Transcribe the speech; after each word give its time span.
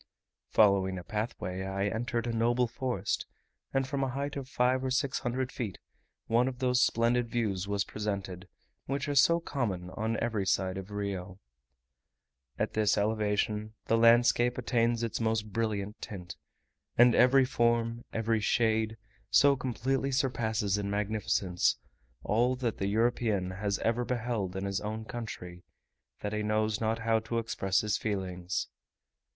Following 0.49 0.97
a 0.97 1.03
pathway, 1.03 1.61
I 1.61 1.85
entered 1.85 2.25
a 2.25 2.33
noble 2.33 2.65
forest, 2.65 3.27
and 3.71 3.87
from 3.87 4.03
a 4.03 4.09
height 4.09 4.35
of 4.35 4.49
five 4.49 4.83
or 4.83 4.89
six 4.89 5.19
hundred 5.19 5.51
feet, 5.51 5.77
one 6.25 6.47
of 6.47 6.57
those 6.57 6.81
splendid 6.81 7.29
views 7.29 7.67
was 7.67 7.83
presented, 7.83 8.47
which 8.87 9.07
are 9.07 9.13
so 9.13 9.39
common 9.39 9.91
on 9.91 10.17
every 10.19 10.47
side 10.47 10.75
of 10.79 10.89
Rio. 10.89 11.39
At 12.57 12.73
this 12.73 12.97
elevation 12.97 13.75
the 13.85 13.95
landscape 13.95 14.57
attains 14.57 15.03
its 15.03 15.19
most 15.21 15.53
brilliant 15.53 16.01
tint; 16.01 16.35
and 16.97 17.13
every 17.13 17.45
form, 17.45 18.03
every 18.11 18.39
shade, 18.39 18.97
so 19.29 19.55
completely 19.55 20.11
surpasses 20.11 20.79
in 20.79 20.89
magnificence 20.89 21.77
all 22.23 22.55
that 22.55 22.79
the 22.79 22.87
European 22.87 23.51
has 23.51 23.77
ever 23.77 24.03
beheld 24.03 24.55
in 24.55 24.65
his 24.65 24.81
own 24.81 25.05
country, 25.05 25.63
that 26.21 26.33
he 26.33 26.41
knows 26.41 26.81
not 26.81 26.97
how 26.97 27.19
to 27.19 27.37
express 27.37 27.81
his 27.81 27.99
feelings. 27.99 28.67